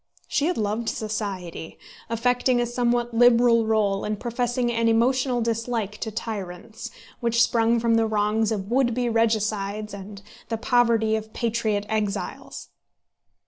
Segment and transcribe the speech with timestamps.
[0.27, 1.77] She had loved society,
[2.09, 6.89] affecting a somewhat liberal rôle, and professing an emotional dislike to tyrants,
[7.19, 12.69] which sprung from the wrongs of would be regicides and the poverty of patriot exiles.